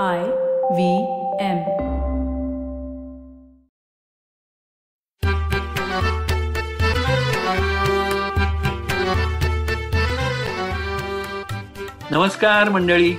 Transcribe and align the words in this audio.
I 0.00 0.18
V 0.18 1.02
M. 1.40 1.58
नमस्कार 12.10 12.68
मंडळी 12.68 13.14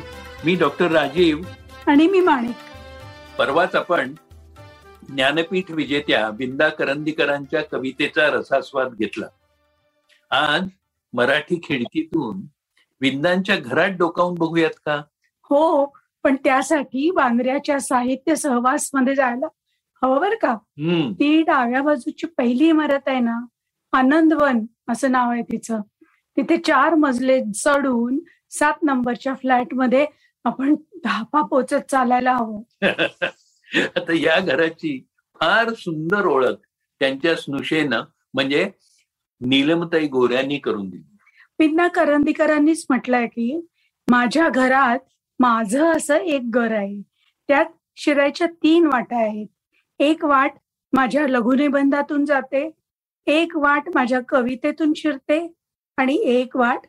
मी 0.45 0.55
doctor 0.55 0.91
Rajiv. 0.91 1.37
आणि 1.87 2.07
मी 2.07 2.19
माणिक. 2.19 2.55
परवाच 3.37 3.75
आपण 3.75 4.13
ज्ञानपीठ 5.09 5.71
विजेत्या 5.71 6.29
बिंदा 6.29 6.69
करंदीकरांच्या 6.69 7.61
कवितेचा 7.61 8.27
रसास्वाद 8.27 8.93
घेतला. 8.93 9.25
आज 10.31 10.63
मराठी 11.13 11.61
खिडकीतून 11.63 12.41
बिंदांच्या 13.01 13.55
घरात 13.55 13.89
डोकावून 13.89 14.35
बघूयात 14.35 14.79
का? 14.85 15.01
हो 15.43 15.93
पण 16.23 16.35
त्यासाठी 16.35 17.11
बांद्र्याच्या 17.11 17.79
साहित्य 17.79 18.35
सहवासमध्ये 18.35 19.15
जायला 19.15 19.47
हवं 20.01 20.19
बर 20.21 20.35
का? 20.35 20.55
ती 21.11 21.41
डाव्या 21.41 21.81
बाजूची 21.81 22.27
पहिली 22.27 22.67
इमारत 22.69 23.07
आहे 23.07 23.19
ना 23.19 23.39
आनंदवन 23.93 24.65
असं 24.89 25.11
नाव 25.11 25.31
आहे 25.31 25.41
तिचं. 25.41 25.81
तिथे 26.37 26.57
चार 26.57 26.93
मजले 26.95 27.39
चढून 27.55 28.19
सात 28.49 28.83
नंबरच्या 28.83 29.33
फ्लॅटमध्ये 29.33 30.05
आपण 30.45 30.75
धापा 31.03 31.41
पोचत 31.41 31.89
चालायला 31.91 32.33
हवं. 32.35 32.61
आता 33.95 34.13
या 34.13 34.39
घराची 34.39 35.05
फार 35.39 35.73
सुंदर 35.73 36.25
ओळख 36.25 36.55
त्यांच्या 36.99 37.35
स्नुषेनं 37.35 38.03
म्हणजे 38.33 38.69
नीलमताई 39.41 40.07
गोऱ्यांनी 40.07 40.57
करून 40.57 40.89
दिली. 40.89 41.17
पिन्ना 41.59 41.87
करंदीकरांनीच 41.87 42.85
म्हटलंय 42.89 43.27
की 43.27 43.67
माझ्या 44.07 44.49
घरात 44.49 44.99
माझं 45.43 45.91
असं 45.91 46.15
एक 46.15 46.51
घर 46.51 46.71
आहे. 46.71 47.01
त्यात 47.47 47.65
शिरायच्या 47.95 48.47
तीन 48.47 48.85
वाटा 48.85 49.15
आहेत. 49.15 49.47
एक 49.99 50.25
वाट 50.25 50.51
माझ्या 50.93 51.27
लघुनिबंधातून 51.27 52.25
जाते. 52.25 52.71
एक 53.25 53.57
वाट 53.57 53.83
माझ्या 53.95 54.19
कवितेतून 54.29 54.93
शिरते. 54.95 55.53
आणि 55.97 56.15
एक 56.15 56.57
वाट 56.57 56.79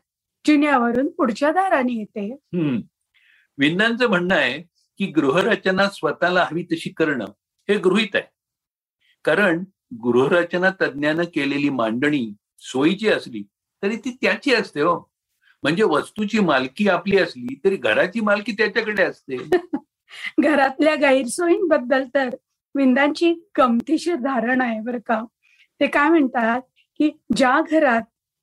जिन्यावरून 0.45 1.07
पुढच्या 1.07 1.51
दाराने 1.51 1.93
येते. 1.93 2.33
हम्म. 2.33 4.07
म्हणणं 4.07 4.35
आहे 4.35 4.61
की 4.97 5.05
गृहरचना 5.05 5.89
स्वतःला 5.89 6.43
हवी 6.43 6.63
तशी 6.63 6.89
करणं 6.89 7.25
हे 7.69 7.77
गृहित 7.77 8.15
आहे. 8.15 8.23
कारण 9.23 9.63
गृहरचना 10.03 10.69
तज्ज्ञानं 10.69 11.23
केलेली 11.23 11.69
मांडणी 11.69 12.33
सोयीची 12.59 13.09
असली 13.09 13.43
तरी 13.83 13.95
ती 13.95 14.17
त्याची 14.21 14.53
असते 14.53 14.81
हो. 14.81 15.14
म्हणजे 15.65 15.83
वस्तूची 15.83 16.39
मालकी 16.39 16.87
आपली 16.89 17.17
असली 17.17 17.55
तरी 17.65 17.75
घराची 17.75 18.21
मालकी 18.21 18.51
त्याच्याकडे 18.51 19.03
असते. 19.03 19.37
घरातल्या 20.39 20.95
गैरसोयींबद्दल 20.95 22.03
तर 22.15 22.29
विंदांची 22.75 23.33
गमतीशीर 23.57 24.15
धारणा 24.15 24.63
आहे 24.63 24.79
बरं 24.81 24.99
का. 25.05 25.25
ते 25.79 25.87
काय 25.87 26.09
म्हणतात 26.09 26.61
की 26.99 27.11
ज्या 27.37 27.61
घरात 27.71 28.01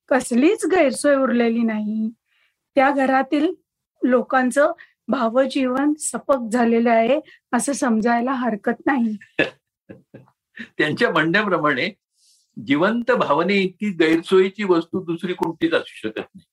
कसलीच 0.09 0.67
गैरसोय 0.67 1.17
उरलेली 1.17 1.63
नाही 1.63 2.11
त्या 2.75 2.91
घरातील 2.91 3.55
लोकांचं 4.03 4.73
भावजीवन 5.09 5.93
सपक 5.99 6.49
झालेलं 6.53 6.91
आहे 6.91 7.21
असं 7.53 7.73
समजायला 7.73 8.33
हरकत 8.33 8.87
नाही. 8.87 9.17
त्यांच्या 10.79 11.11
म्हणण्याप्रमाणे 11.11 11.91
जिवंत 12.67 13.11
भावने 13.11 13.55
इतकी 13.55 13.91
गैरसोयीची 13.91 14.65
वस्तू 14.65 15.05
दुसरी 15.05 15.33
कोणतीच 15.33 15.73
असू 15.73 16.09
शकत 16.09 16.19
नाही. 16.19 16.45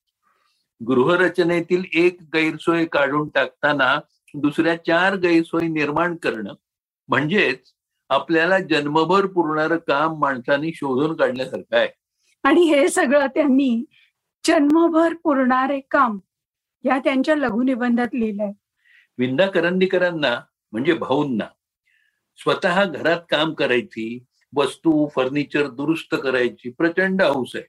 गृहरचनेतील 0.86 1.84
एक 1.94 2.18
गैरसोय 2.34 2.84
काढून 2.84 3.28
टाकताना 3.28 3.98
दुसऱ्या 4.34 4.76
चार 4.76 5.16
गैरसोयी 5.16 5.68
निर्माण 5.68 6.16
करणं 6.16 6.54
म्हणजेच 7.08 7.72
आपल्याला 8.08 8.58
जन्मभर 8.58 9.26
पुरणारं 9.26 9.76
काम 9.76 10.18
माणसाने 10.18 10.72
शोधून 10.74 11.16
काढण्यासारखं 11.16 11.76
आहे. 11.76 11.88
आणि 12.42 12.62
हे 12.62 12.88
सगळं 12.88 13.26
त्यांनी 13.26 13.84
जन्मभर 14.46 15.14
पुरणारे 15.14 15.80
काम 15.90 16.18
या 16.84 16.98
त्यांच्या 16.98 17.36
लघुनिबंधात 17.36 18.14
लिहिलंय. 18.14 18.52
विंदा 19.18 19.46
करंदीकरांना 19.46 20.40
म्हणजे 20.72 20.92
भाऊंना 20.92 21.44
स्वतः 22.36 22.84
घरात 22.84 23.20
काम 23.30 23.52
करायची 23.54 24.24
वस्तू 24.56 25.08
फर्निचर 25.08 25.66
दुरुस्त 25.66 26.14
करायची 26.22 26.70
प्रचंड 26.70 27.22
हौस 27.22 27.52
आहे. 27.54 27.64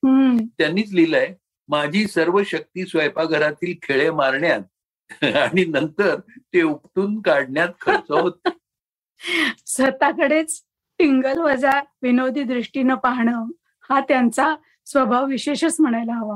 त्यांनीच 0.58 0.94
लिहिलंय 0.94 1.34
माझी 1.70 2.08
सर्व 2.08 2.44
शक्ती 2.44 2.86
स्वयंपाकघरातील 2.86 3.74
खेळे 3.82 4.10
मारण्यात 4.12 4.62
आणि 5.24 5.66
नंतर 5.66 6.16
ते 6.54 6.62
उपटून 6.62 7.22
काढण्यात 7.22 7.70
खर्च 7.82 8.12
होत. 8.12 8.32
स्वतःकडेच 9.66 10.62
टिंगल 11.00 11.40
वजा 11.40 11.80
विनोदी 12.02 12.44
दृष्टीनं 12.44 12.96
पाहणं 12.96 13.46
हा 13.90 14.00
त्यांचा 14.00 14.56
स्वभाव 14.86 15.26
विशेषच 15.26 15.76
म्हणायला 15.80 16.14
हवा. 16.14 16.36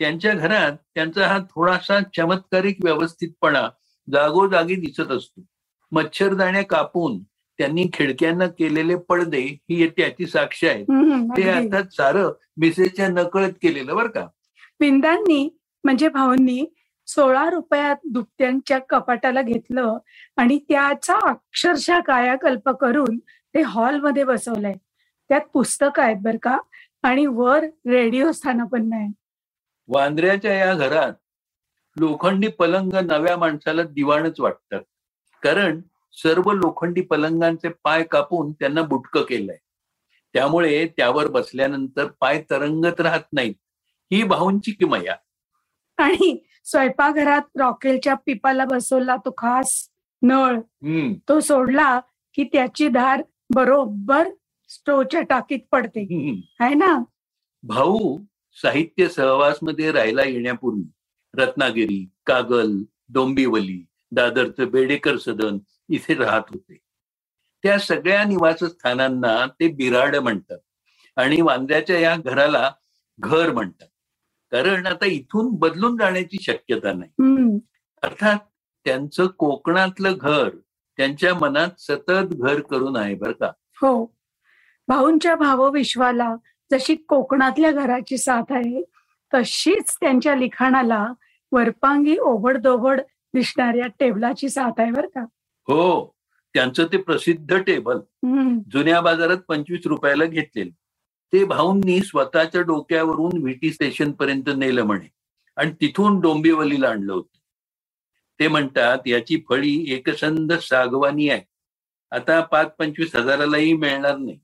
त्यांच्या 0.00 0.32
घरात 0.32 0.72
त्यांचा 0.94 1.26
हा 1.26 1.38
थोडासा 1.38 2.00
चमत्कारिक 2.16 2.76
व्यवस्थितपणा 2.84 3.68
जागोजागी 4.08 4.74
दिसत 4.74 5.10
असतो. 5.10 5.42
मच्छरदाण्या 5.92 6.62
कापून 6.62 7.22
त्यांनी 7.58 7.84
खिडक्यांना 7.92 8.46
केलेले 8.46 8.94
पडदे 8.96 9.40
ही 9.70 9.88
त्याची 9.88 10.26
साक्ष 10.26 10.64
हम्म, 10.64 11.26
ते. 11.36 11.48
आता 11.50 11.82
सारं 11.90 12.32
मिसेसच्या 12.56 13.08
नकळत 13.08 13.52
केलेलं 13.62 13.96
बरं 13.96 14.08
का. 14.08 14.26
पिंडांनी 14.82 15.48
म्हणजे 15.84 16.08
भाऊंनी 16.08 16.64
सोळा 17.06 17.50
रुपयात 17.50 17.96
दुपट्यांच्या 18.04 18.78
कपाटाला 18.78 19.42
घेतलं 19.42 19.98
आणि 20.36 20.58
त्याचा 20.58 21.18
अक्षरशः 21.28 22.00
कायाकल्प 22.00 22.68
करून 22.70 23.18
ते 23.54 23.62
हॉलमध्ये 23.62 24.24
बसवलंय. 24.24 24.74
त्यात 25.30 25.40
पुस्तकं 25.52 26.02
आहेत 26.02 26.16
बर 26.22 26.36
का 26.42 26.56
आणि 27.02 27.26
वर 27.26 27.64
रेडिओ 27.86 28.32
स्थानपन्न 28.32 28.92
आहे 28.92 29.08
वांद्र्याच्या 29.88 30.54
या 30.54 30.74
घरात 30.74 31.12
लोखंडी 31.96 32.48
पलंग 32.48 32.92
नव्या 33.04 33.36
माणसाला 33.36 33.82
दिवाणच 33.82 34.40
वाटतात 34.40 34.82
कारण 35.42 35.80
सर्व 36.14 36.52
लोखंडी 36.52 37.00
पलंगांचे 37.00 37.68
पाय 37.84 38.02
कापून 38.02 38.52
त्यांना 38.52 38.82
बुटकं 38.82 39.22
केलंय. 39.22 39.56
त्यामुळे 40.34 40.86
त्यावर 40.96 41.28
बसल्यानंतर 41.28 42.06
पाय 42.20 42.42
तरंगत 42.50 43.00
राहत 43.00 43.32
नाहीत. 43.32 43.54
ही 44.12 44.22
भाऊंची 44.22 44.72
किमया 44.72 45.16
आणि 45.96 46.44
स्वयंपाकघरात 46.64 47.42
रॉकेलच्या 47.58 48.14
पिपाला 48.14 48.64
बसवला 48.64 49.16
तो 49.16 49.34
खास 49.38 49.88
नळ. 50.22 50.56
हम्म. 50.56 51.12
तो 51.28 51.40
सोडला 51.40 52.00
की 52.34 52.44
त्याची 52.44 52.88
धार 52.88 53.22
बरोबर 53.54 54.28
स्टोच्या 54.68 55.22
टाकीत 55.22 55.58
पडते. 55.72 56.00
आहे 56.60 56.74
ना? 56.74 57.02
भाऊ 57.62 58.18
साहित्य 58.62 59.08
सहवासमध्ये 59.08 59.92
राहायला 59.92 60.22
येण्यापूर्वी 60.22 60.90
रत्नागिरी 61.34 62.08
कागल 62.26 62.70
डोंबिवली 63.08 63.86
दादरचं 64.12 64.70
बेडेकर 64.70 65.16
सदन 65.16 65.58
इथे 65.88 66.14
राहत 66.14 66.42
होते. 66.48 66.78
त्या 67.62 67.78
सगळ्या 67.78 68.24
निवासस्थानांना 68.24 69.46
ते 69.60 69.68
बिराड 69.68 70.16
म्हणतात 70.16 70.58
आणि 71.16 71.40
वांद्याच्या 71.40 71.98
या 71.98 72.16
घराला 72.16 72.72
घर 73.18 73.52
म्हणतात. 73.52 73.88
कारण 74.52 74.86
आता 74.86 75.06
इथून 75.06 75.48
बदलून 75.52 75.96
जाण्याची 75.96 76.36
शक्यता 76.42 76.92
नाही. 76.92 77.58
अर्थात 78.02 78.38
त्यांचं 78.84 79.26
कोकणातलं 79.26 80.14
घर 80.20 80.48
त्यांच्या 80.96 81.34
मनात 81.34 81.68
सतत 81.78 82.26
घर 82.32 82.60
करून 82.60 82.96
आहे 82.96 83.14
बरं 83.14 83.32
का. 83.32 83.46
हो. 83.80 84.14
भाऊंच्या 84.88 85.36
भावविश्वाला 85.36 86.34
जशी 86.72 86.94
कोकणातल्या 86.94 87.72
घराची 87.72 88.18
साथ 88.18 88.52
आहे 88.52 88.82
तशीच 89.34 89.96
त्यांच्या 90.00 90.34
लिखाणाला 90.34 91.12
वरपांगी 91.52 92.16
ओबडदोबड 92.18 93.00
दिसणाऱ्या 93.34 93.86
टेबलाची 93.86 94.48
साथ 94.48 94.80
आहे 94.80 94.90
बर 94.90 95.06
का. 95.06 95.20
हो. 95.68 96.14
त्यांचं 96.54 96.86
ते 96.92 96.96
प्रसिद्ध 96.96 97.56
टेबल. 97.56 97.96
हम्म. 97.96 98.58
जुन्या 98.72 99.00
बाजारात 99.00 99.36
पंचवीस 99.36 99.80
रुपयाला 99.86 100.24
घेतलेलं. 100.24 100.70
ते 101.32 101.44
भाऊंनी 101.44 102.00
स्वतःच्या 102.00 102.60
डोक्यावरून 102.60 103.42
व्हीटी 103.42 103.72
स्टेशन 103.72 104.12
पर्यंत 104.12 104.50
नेलं 104.56 104.82
म्हणे. 104.82 105.08
आणि 105.56 105.72
तिथून 105.72 106.20
डोंबिवलीला 106.20 106.88
आणलं 106.88 107.12
होतं. 107.12 107.38
ते 108.40 108.48
म्हणतात 108.48 108.98
याची 109.06 109.44
फळी 109.48 109.92
एकसंध 109.92 110.52
सागवानी 110.52 111.28
आहे. 111.28 111.40
आता 112.10 112.40
पाच 112.40 112.74
पंचवीस 112.78 113.16
हजारालाही 113.16 113.72
मिळणार 113.72 114.16
नाही. 114.16 114.38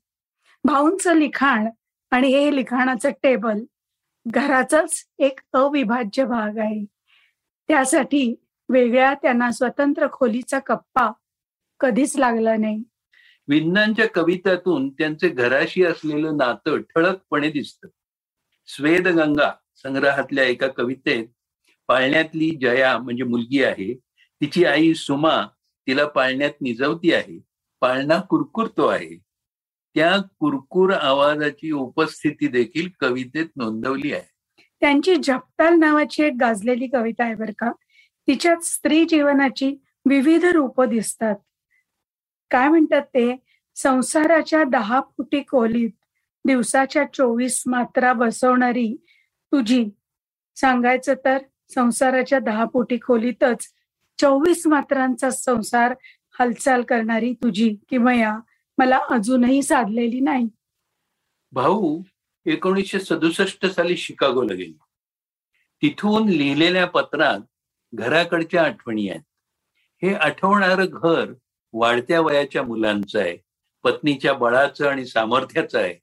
भाऊंचं 0.63 1.15
लिखाण 1.15 1.69
आणि 2.11 2.27
हे 2.27 2.55
लिखाणाचं 2.55 3.09
टेबल 3.23 3.59
घराचाच 4.27 5.07
एक 5.19 5.39
अविभाज्य 5.53 6.25
भाग 6.25 6.57
आहे. 6.57 6.85
त्यासाठी 7.67 8.35
वेगळ्या 8.69 9.13
त्यांना 9.13 9.51
स्वतंत्र 9.51 10.07
खोलीचा 10.11 10.59
कप्पा 10.59 11.11
कधीच 11.79 12.17
लागला 12.17 12.55
नाही. 12.55 12.83
विज्ञानच्या 13.49 14.07
कवितातून 14.07 14.89
त्यांचे 14.89 15.29
घराशी 15.29 15.83
असलेलं 15.83 16.37
नातं 16.37 16.81
ठळकपणे 16.81 17.51
दिसतं. 17.51 17.87
स्वेदगंगा 18.67 19.51
संग्रहातल्या 19.75 20.43
एका 20.43 20.67
कवितेत 20.67 21.27
पाळण्यातली 21.87 22.57
जया 22.61 22.97
म्हणजे 22.97 23.23
मुलगी 23.23 23.63
आहे 23.63 23.93
तिची 24.41 24.65
आई 24.65 24.93
सुमा 24.93 25.45
तिला 25.87 26.07
पाळण्यात 26.07 26.51
निजवती 26.61 27.13
आहे 27.13 27.41
पाळणा 27.81 28.21
कुरकुरतो 28.21 28.87
आहे. 28.87 29.17
त्या 29.95 30.17
कुरकुर 30.39 30.93
आवाजाची 30.93 31.71
उपस्थिती 31.71 32.47
देखील 32.47 32.89
कवितेत 32.99 33.45
नोंदवली 33.55 34.13
आहे. 34.13 34.61
त्यांची 34.79 35.15
जपताल 35.23 35.75
नावाची 35.79 36.23
एक 36.23 36.33
गाजलेली 36.39 36.87
कविता 36.87 37.23
आहे 37.23 37.35
बरं 37.35 37.51
का. 37.51 37.71
तिच्यात 38.27 38.57
स्त्री 38.57 39.05
जीवनाची 39.05 39.75
विविध 40.05 40.45
रूप 40.45 40.81
दिसतात. 40.81 41.35
काय 42.51 42.67
म्हणतात 42.67 43.01
ते? 43.01 43.35
संसाराच्या 43.75 44.63
दहा 44.63 45.01
फुटी 45.17 45.41
खोलीत 45.41 45.89
दिवसाच्या 46.45 47.03
चोवीस 47.13 47.63
मात्रा 47.67 48.13
बसवणारी 48.13 48.95
तुझी. 49.51 49.85
सांगायचं 50.55 51.13
तर 51.25 51.37
संसाराच्या 51.73 52.39
दहा 52.39 52.65
फुटी 52.65 52.97
खोलीतच 52.97 53.67
चोवीस 54.19 54.67
मात्रांचा 54.67 55.29
संसार 55.29 55.93
हालचाल 56.39 56.81
करणारी 56.81 57.33
तुझी 57.33 57.75
किमया 57.89 58.37
मला 58.77 58.99
अजूनही 59.09 59.61
साधलेली 59.63 60.19
नाही. 60.19 60.47
भाऊ 61.51 62.01
एकोणीसशे 62.45 62.99
सदुसष्ट 62.99 63.65
साली 63.65 63.97
शिकागोला 63.97 64.53
गेली. 64.53 64.77
तिथून 65.81 66.29
लिहिलेल्या 66.29 66.85
पत्रात 66.87 67.39
घराकडच्या 67.93 68.63
आठवणी 68.63 69.09
आहेत. 69.09 69.21
हे 70.01 70.13
आठवणारं 70.13 70.85
घर 70.85 71.33
वाढत्या 71.73 72.19
वयाच्या 72.21 72.63
मुलांचं 72.63 73.19
आहे 73.19 73.37
पत्नीच्या 73.83 74.33
बळाचं 74.33 74.87
आणि 74.87 75.05
सामर्थ्याचं 75.05 75.79
आहे. 75.79 75.93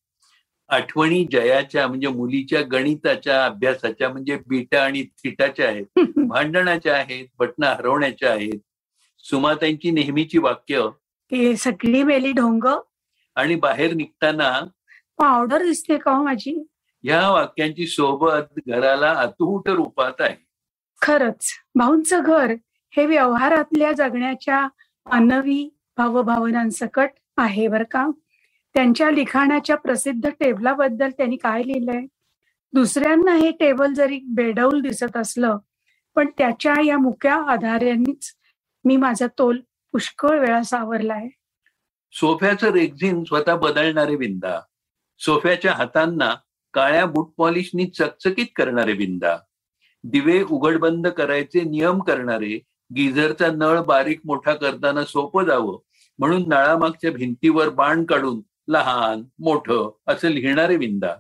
आठवणी 0.71 1.25
जयाच्या 1.33 1.87
म्हणजे 1.89 2.09
मुलीच्या 2.09 2.61
गणिताच्या 2.63 3.45
अभ्यासाच्या 3.45 4.09
म्हणजे 4.09 4.37
बीटा 4.47 4.83
आणि 4.85 5.03
थिटाच्या 5.25 5.69
आहेत 5.69 5.87
भांडणाच्या 6.29 6.95
आहेत 6.95 7.27
बटणं 7.39 7.67
हरवण्याच्या 7.67 8.33
आहेत. 8.33 8.59
सुमातांची 9.25 9.91
नेहमीची 9.91 10.39
वाक्य. 10.39 10.89
सगळी 11.57 12.03
मेली 12.03 12.33
ढोंग. 12.33 12.67
आणि 13.37 13.55
बाहेर 13.55 13.95
निघताना 13.95 14.51
पावडर 15.19 15.63
दिसते 15.63 15.97
का 15.97 16.13
हो 16.13 16.23
माझी? 16.25 16.55
ह्या 17.05 17.29
वाक्यांची 17.31 17.87
सोबत 17.87 18.59
घराला 18.69 19.11
अतूट 19.13 19.69
रूपात 19.69 20.21
आहे. 20.21 20.37
खरंच 21.03 21.49
भाऊंचं 21.75 22.23
घर 22.23 22.55
हे 22.93 23.07
व्यवहारातल्या 23.07 23.93
जगण्याच्या 23.93 24.67
मानवी 25.07 25.69
भावभावनांसकट 25.99 27.11
आहे 27.37 27.67
बर 27.69 27.83
का? 27.83 28.07
त्यांच्या 28.75 29.11
लिखाणाच्या 29.11 29.77
प्रसिद्ध 29.77 30.29
टेबलाबद्दल 30.41 31.11
त्यांनी 31.11 31.37
काय 31.37 31.63
लिहिलंय? 31.63 32.05
दुसऱ्यांना 32.73 33.35
हे 33.35 33.51
टेबल 33.51 33.93
जरी 33.95 34.19
बेडौल 34.35 34.81
दिसत 34.81 35.17
असलं 35.17 35.59
पण 36.17 36.29
त्याच्या 36.39 36.75
या 36.87 36.99
मुक्या 36.99 37.35
आधारांनीच 37.53 38.33
मी 38.85 38.97
माझा 38.97 39.27
तोल 39.39 39.61
पुष्कळ 39.95 40.39
वेळा 40.39 40.63
सावरलाय. 40.63 41.29
सोफ्याचं 42.13 42.71
रेग्झिन 42.73 43.23
स्वतः 43.25 43.55
बदलणारे 43.55 44.17
विंदा 44.17 44.61
सोफ्याच्या 45.21 45.73
हातांना 45.73 46.35
काळ्या 46.75 47.05
बूट 47.07 47.33
पॉलिशनी 47.37 47.87
चकचकीत 47.87 48.47
करणारे 48.57 48.93
विंदा 48.93 49.37
दिवे 50.05 50.43
उघडबंद 50.51 51.07
करायचे 51.09 51.61
नियम 51.61 51.99
करणारे 52.03 52.59
गिझरचा 52.95 53.51
नळ 53.51 53.81
बारीक 53.81 54.21
मोठा 54.25 54.55
करताना 54.55 55.05
सोपं 55.05 55.45
जावं 55.45 55.79
म्हणून 56.19 56.49
नळामागच्या 56.49 57.13
भिंतीवर 57.13 57.69
बाण 57.69 58.05
काढून 58.05 58.41
लहान 58.69 59.23
मोठं 59.39 59.91
असं 60.07 60.29
लिहिणारे 60.29 60.77
विंदा. 60.77 61.15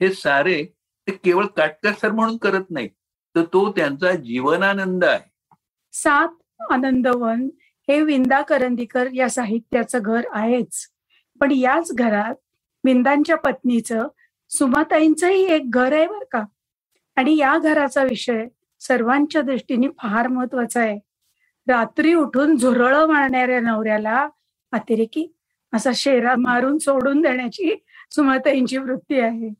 हे 0.00 0.12
सारे 0.14 0.64
ते 1.06 1.12
केवळ 1.12 1.46
काटकसर 1.46 2.10
म्हणून 2.10 2.36
करत 2.36 2.70
नाहीत 2.70 2.90
तर 3.34 3.44
तो 3.44 3.70
त्यांचा 3.72 4.12
जीवनानंद 4.12 5.04
आहे. 5.04 5.28
सात 5.92 6.28
आनंदवन 6.70 7.48
हे 7.88 8.02
विंदा 8.02 8.40
करंदीकर 8.42 9.08
या 9.12 9.28
साहित्याचं 9.30 9.98
घर 10.02 10.20
आहेच. 10.32 10.86
पण 11.40 11.50
याच 11.50 11.92
घरात 11.92 12.34
विंदांच्या 12.84 13.36
पत्नीचं 13.36 14.08
सुमाताईंचंही 14.50 15.44
एक 15.44 15.70
घर 15.70 15.92
आहे 15.92 16.06
बर 16.06 16.24
का? 16.32 16.42
आणि 17.16 17.36
या 17.36 17.58
घराचा 17.58 18.02
विषय 18.02 18.46
सर्वांच्या 18.80 19.42
दृष्टीने 19.42 19.88
फार 19.98 20.26
महत्त्वाचा 20.28 20.80
आहे. 20.80 20.98
रात्री 21.66 22.14
उठून 22.14 22.56
झुरळ 22.56 23.04
मारणाऱ्या 23.06 23.60
नवऱ्याला 23.60 24.26
अतिरेकी 24.72 25.26
असा 25.72 25.90
शेरा 25.94 26.34
मारून 26.38 26.78
सोडून 26.78 27.20
देण्याची 27.20 27.74
सुमाताईंची 28.10 28.78
वृत्ती 28.78 29.20
आहे. 29.20 29.50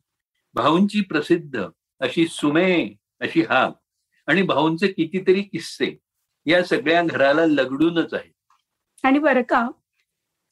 भाऊंची 0.55 1.01
प्रसिद्ध 1.01 1.63
अशी 2.01 2.25
सुमे 2.27 2.73
अशी 3.21 3.41
हाक 3.41 3.73
आणि 4.27 4.41
भाऊंचे 4.41 4.87
कितीतरी 4.87 5.41
किस्से 5.41 5.95
या 6.45 6.63
सगळ्या 6.63 7.01
घराला 7.03 7.45
लगडूनच 7.45 8.13
आहे 8.13 8.31
आणि 9.03 9.19
बरं 9.19 9.41
का 9.41 9.67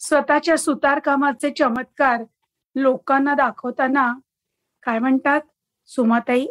स्वतःच्या 0.01 0.57
सुतार 0.57 0.99
कामाचे 0.99 1.49
चमत्कार 1.51 2.23
लोकांना 2.75 3.33
दाखवताना 3.33 4.11
काय 4.83 4.99
म्हणतात? 4.99 5.41
सुमाताई 5.89 6.45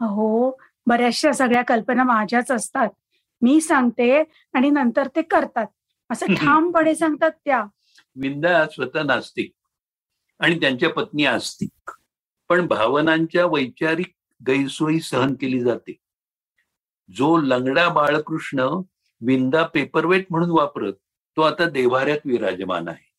अहो 0.00 0.50
बऱ्याचशा 0.86 1.32
सगळ्या 1.32 1.62
कल्पना 1.62 2.04
माझ्याच 2.04 2.50
असतात. 2.50 2.88
मी 3.42 3.60
सांगते 3.60 4.24
आणि 4.52 4.70
नंतर 4.70 5.08
ते 5.16 5.22
करतात. 5.22 5.66
असं 6.10 6.26
ठामपणे 6.26 6.94
सांगतात 6.94 7.30
त्या. 7.30 7.64
विंदा 8.16 8.66
स्वतः 8.66 9.02
नास्तिक 9.02 9.52
आणि 10.40 10.60
त्यांच्या 10.60 10.90
पत्नी 10.90 11.24
आस्तिक. 11.24 11.90
पण 12.48 12.66
भावनांच्या 12.66 13.46
वैचारिक 13.46 14.14
गैरसोयी 14.46 15.00
सहन 15.00 15.34
केली 15.34 15.60
जाते. 15.60 15.96
जो 17.10 17.36
लंगडा 17.36 17.88
बाळकृष्ण 17.88 18.60
विंदा 19.20 19.62
पेपरवेट 19.66 20.26
म्हणून 20.30 20.50
वापरत 20.50 20.92
तो 21.36 21.42
आता 21.42 21.68
देवाऱ्यात 21.68 22.18
विराजमान 22.24 22.88
आहे. 22.88 23.10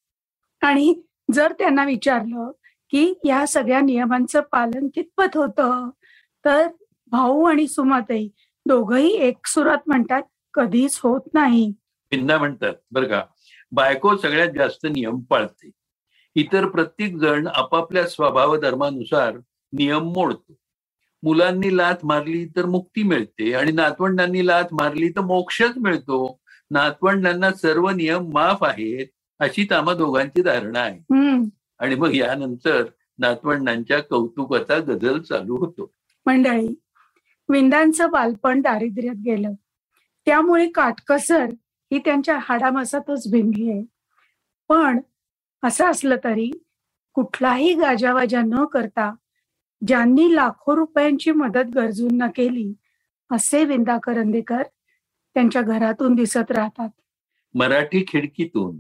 आणि 0.62 1.02
जर 1.34 1.54
त्यांना 1.54 1.86
विचारलं 1.86 2.52
की 2.90 3.14
या 3.26 3.48
सगळ्या 3.48 3.80
नियमांचं 3.82 4.42
पालन 4.42 4.88
कितपत 4.96 5.38
होतं 5.38 5.90
तर 6.46 6.68
भाऊ 7.12 7.44
आणि 7.44 7.68
सुमाताई 7.68 8.30
दोघही 8.66 9.12
एक 9.12 9.48
सुरात 9.48 9.78
म्हणतात 9.88 10.22
कधीच 10.54 11.00
होत 11.04 11.22
नाही. 11.34 11.74
विंदा 12.12 12.38
म्हणतात. 12.38 12.74
बरं 12.92 13.08
का? 13.08 13.24
बायको 13.72 14.18
सगळ्यात 14.18 14.50
जास्त 14.56 14.86
नियम 14.86 15.20
पाळते. 15.20 15.72
इतर 16.36 16.68
प्रत्येक 16.68 17.18
जण 17.18 17.48
आपापल्या 17.48 18.08
स्वभाव 18.08 18.58
धर्मानुसार 18.58 19.38
नियम 19.74 20.02
मोडतो. 20.02 20.54
मुलांनी 21.24 21.78
लाथ 21.78 21.94
मारली 22.04 22.46
तर 22.46 22.66
मुक्ती 22.66 23.04
मिळते 23.04 23.54
आणि 23.54 23.72
नातवंडांनी 23.72 24.48
लाथ 24.48 24.64
मारली 24.72 25.10
तर 25.10 25.22
मोक्षच 25.22 25.78
मिळतो. 25.78 26.40
नातवंडांना 26.72 27.54
सर्व 27.54 27.90
नियम 27.90 28.32
माफ 28.34 28.64
आहेत 28.64 29.08
अशी 29.40 29.68
तामा 29.72 29.94
दोघांची 29.94 30.42
धारणा 30.42 30.80
आहे. 30.80 31.00
आणि 31.80 31.96
मग 31.96 32.16
यानंतर 32.16 32.84
नातवंडांच्या 33.20 34.04
कौतुकाचा 34.04 34.80
गजल 34.80 35.20
चालू 35.20 35.58
होतो. 35.58 35.92
मंडळी 36.26 36.68
विंदांचं 37.52 38.10
बालपण 38.10 38.62
दारिद्र्यात 38.62 39.16
गेलं. 39.26 39.54
त्यामुळे 40.26 40.68
काटकसर 40.70 41.46
ही 41.92 42.00
त्यांच्या 42.00 42.38
हाडामासातच 42.42 43.32
भिनली 43.32 43.72
आहे. 43.72 43.84
पण 44.70 45.00
असं 45.64 45.86
असलं 45.86 46.16
तरी 46.24 46.52
कुठलाही 47.14 47.74
गाजावाजा 47.74 48.42
न 48.42 48.66
करता 48.66 49.14
ज्यांनी 49.88 50.36
लाखो 50.36 50.76
रुपयांची 50.76 51.32
मदत 51.32 51.76
गरजूंना 51.76 52.28
केली 52.28 52.74
असे 53.32 53.66
विंदा 53.66 53.98
करंदेकर 53.98 54.64
त्यांच्या 55.34 55.62
घरातून 55.62 56.16
दिसत 56.16 56.52
राहतात. 56.52 56.90
मराठी 57.56 58.06
खिडकीतून 58.08 58.78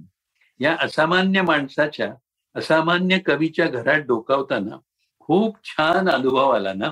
या 0.59 0.77
असामान्य 0.81 1.41
माणसाच्या 1.41 2.13
असामान्य 2.55 3.19
कवीच्या 3.19 3.67
घरात 3.67 3.99
डोकावताना 3.99 4.77
खूप 5.19 5.55
छान 5.63 6.09
अनुभव 6.09 6.49
आला 6.49 6.73
ना? 6.73 6.91